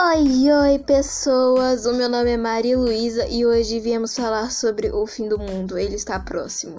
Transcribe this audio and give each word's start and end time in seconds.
Oi, 0.00 0.52
oi, 0.52 0.78
pessoas! 0.78 1.84
O 1.84 1.92
meu 1.92 2.08
nome 2.08 2.30
é 2.30 2.36
Maria 2.36 2.78
Luísa 2.78 3.26
e 3.26 3.44
hoje 3.44 3.80
viemos 3.80 4.14
falar 4.14 4.48
sobre 4.52 4.92
o 4.92 5.04
fim 5.08 5.28
do 5.28 5.36
mundo. 5.36 5.76
Ele 5.76 5.96
está 5.96 6.20
próximo. 6.20 6.76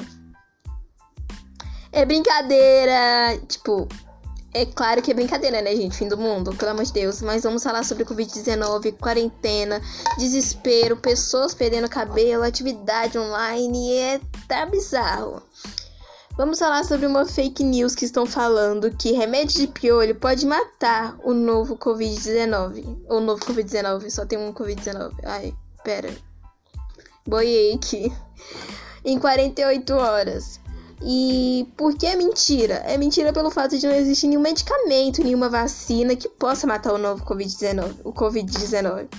É 1.91 2.05
brincadeira! 2.05 3.37
Tipo, 3.45 3.89
é 4.53 4.65
claro 4.65 5.01
que 5.01 5.11
é 5.11 5.13
brincadeira, 5.13 5.61
né, 5.61 5.75
gente? 5.75 5.97
Fim 5.97 6.07
do 6.07 6.17
mundo, 6.17 6.55
pelo 6.55 6.71
amor 6.71 6.85
de 6.85 6.93
Deus. 6.93 7.21
Mas 7.21 7.43
vamos 7.43 7.61
falar 7.61 7.83
sobre 7.83 8.05
Covid-19, 8.05 8.93
quarentena, 8.97 9.81
desespero, 10.17 10.95
pessoas 10.95 11.53
perdendo 11.53 11.89
cabelo, 11.89 12.43
atividade 12.43 13.17
online. 13.17 13.89
E 13.89 13.97
é 13.97 14.21
tá 14.47 14.65
bizarro. 14.65 15.43
Vamos 16.39 16.57
falar 16.57 16.85
sobre 16.85 17.05
uma 17.05 17.25
fake 17.25 17.65
news 17.65 17.93
que 17.93 18.05
estão 18.05 18.25
falando 18.25 18.95
que 18.95 19.11
remédio 19.11 19.59
de 19.59 19.67
piolho 19.67 20.15
pode 20.15 20.45
matar 20.45 21.19
o 21.21 21.33
novo 21.33 21.75
Covid-19. 21.75 22.97
O 23.09 23.19
novo 23.19 23.43
Covid-19, 23.43 24.09
só 24.09 24.25
tem 24.25 24.39
um 24.39 24.53
Covid-19. 24.53 25.11
Ai, 25.25 25.53
pera. 25.83 26.09
Boiei 27.27 27.73
aqui. 27.73 28.09
Em 29.03 29.19
48 29.19 29.93
horas. 29.93 30.61
E 31.03 31.67
por 31.75 31.93
que 31.97 32.05
é 32.05 32.15
mentira? 32.15 32.75
É 32.85 32.97
mentira 32.97 33.33
pelo 33.33 33.51
fato 33.51 33.77
de 33.77 33.85
não 33.85 33.93
existir 33.93 34.27
nenhum 34.27 34.39
medicamento, 34.39 35.21
nenhuma 35.21 35.49
vacina 35.49 36.15
que 36.15 36.29
possa 36.29 36.65
matar 36.65 36.93
o 36.93 36.97
novo 36.97 37.21
Covid-19. 37.25 37.95
O 38.05 38.13
Covid-19. 38.13 39.09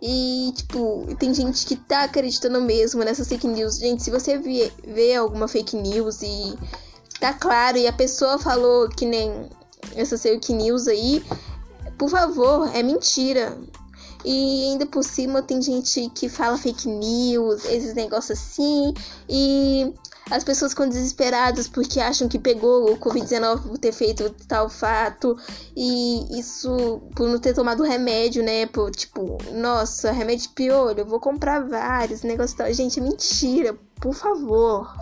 E, 0.00 0.52
tipo, 0.54 1.06
tem 1.18 1.32
gente 1.32 1.64
que 1.64 1.74
tá 1.74 2.04
acreditando 2.04 2.60
mesmo 2.60 3.02
nessas 3.02 3.28
fake 3.28 3.46
news. 3.46 3.78
Gente, 3.78 4.02
se 4.02 4.10
você 4.10 4.38
vê, 4.38 4.70
vê 4.86 5.14
alguma 5.14 5.48
fake 5.48 5.76
news 5.76 6.20
e 6.22 6.58
tá 7.18 7.32
claro 7.32 7.78
e 7.78 7.86
a 7.86 7.92
pessoa 7.92 8.38
falou 8.38 8.88
que 8.90 9.06
nem 9.06 9.48
essa 9.94 10.18
fake 10.18 10.52
news 10.52 10.86
aí, 10.86 11.24
por 11.98 12.10
favor, 12.10 12.68
é 12.74 12.82
mentira. 12.82 13.56
E 14.26 14.72
ainda 14.72 14.84
por 14.84 15.04
cima 15.04 15.40
tem 15.40 15.62
gente 15.62 16.10
que 16.12 16.28
fala 16.28 16.58
fake 16.58 16.88
news, 16.88 17.64
esses 17.64 17.94
negócios 17.94 18.36
assim, 18.36 18.92
e 19.28 19.94
as 20.28 20.42
pessoas 20.42 20.72
ficam 20.72 20.88
desesperadas 20.88 21.68
porque 21.68 22.00
acham 22.00 22.26
que 22.26 22.36
pegou 22.36 22.92
o 22.92 22.98
Covid-19 22.98 23.62
por 23.62 23.78
ter 23.78 23.92
feito 23.92 24.28
tal 24.48 24.68
fato. 24.68 25.38
E 25.76 26.40
isso 26.40 27.00
por 27.14 27.28
não 27.28 27.38
ter 27.38 27.54
tomado 27.54 27.84
remédio, 27.84 28.42
né? 28.42 28.66
Por, 28.66 28.90
tipo, 28.90 29.38
nossa, 29.54 30.10
remédio 30.10 30.48
de 30.48 30.54
piolho, 30.54 31.00
eu 31.00 31.06
vou 31.06 31.20
comprar 31.20 31.60
vários, 31.60 32.22
negócio 32.22 32.56
tal. 32.56 32.72
Gente, 32.72 33.00
mentira, 33.00 33.78
por 34.00 34.12
favor. 34.12 34.92